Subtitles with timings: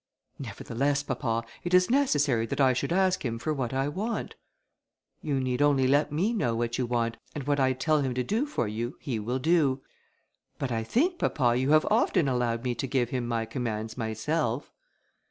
[0.39, 4.33] "Nevertheless, papa, it is necessary that I should ask him for what I want."
[5.21, 8.23] "You need only let me know what you want, and what I tell him to
[8.23, 9.83] do for you he will do."
[10.57, 14.71] "But I think, papa, you have often allowed me to give him my commands myself."